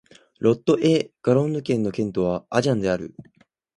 [0.39, 3.13] ロット＝エ＝ガロンヌ県の県都はアジャンである